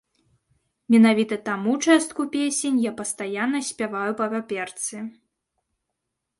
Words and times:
Менавіта 0.95 1.37
таму 1.49 1.75
частку 1.89 2.21
песень 2.37 2.81
я 2.89 2.95
пастаянна 3.03 3.63
спяваю 3.71 4.11
па 4.23 4.33
паперцы. 4.35 4.97